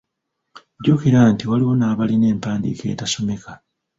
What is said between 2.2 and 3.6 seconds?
empandiika etasomeka.